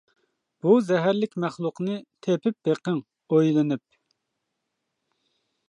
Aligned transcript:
بۇ 0.65 0.71
زەھەرلىك 0.85 1.35
مەخلۇقنى، 1.43 1.97
تېپىپ 2.27 2.57
بېقىڭ 2.69 2.99
ئويلىنىپ. 3.29 3.87